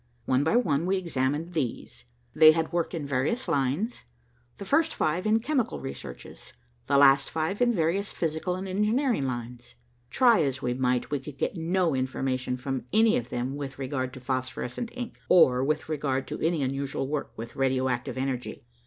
One 0.25 0.43
by 0.43 0.55
one 0.55 0.87
we 0.87 0.97
examined 0.97 1.53
these. 1.53 2.05
They 2.33 2.53
had 2.53 2.73
worked 2.73 2.95
in 2.95 3.05
various 3.05 3.47
lines; 3.47 4.03
the 4.57 4.65
first 4.65 4.95
five 4.95 5.27
in 5.27 5.39
chemical 5.41 5.79
researches; 5.79 6.53
the 6.87 6.97
last 6.97 7.29
five 7.29 7.61
in 7.61 7.71
various 7.71 8.11
physical 8.11 8.55
and 8.55 8.67
engineering 8.67 9.27
lines. 9.27 9.75
Try 10.09 10.41
as 10.41 10.59
we 10.59 10.73
might, 10.73 11.11
we 11.11 11.19
could 11.19 11.37
get 11.37 11.55
no 11.55 11.93
information 11.93 12.57
from 12.57 12.85
any 12.91 13.15
of 13.15 13.29
them 13.29 13.55
with 13.55 13.77
regard 13.77 14.11
to 14.13 14.19
phosphorescent 14.19 14.89
ink, 14.97 15.19
or 15.29 15.63
with 15.63 15.87
regard 15.87 16.25
to 16.29 16.39
any 16.39 16.63
unusual 16.63 17.07
work 17.07 17.31
with 17.37 17.55
radio 17.55 17.87
active 17.87 18.17
energy. 18.17 18.63